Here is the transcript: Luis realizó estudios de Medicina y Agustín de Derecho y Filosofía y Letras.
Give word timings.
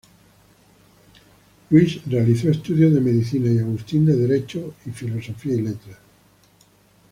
Luis 1.69 2.01
realizó 2.07 2.49
estudios 2.49 2.91
de 2.91 3.01
Medicina 3.01 3.51
y 3.51 3.59
Agustín 3.59 4.03
de 4.07 4.15
Derecho 4.15 4.73
y 4.87 4.89
Filosofía 4.89 5.53
y 5.53 5.61
Letras. 5.61 5.99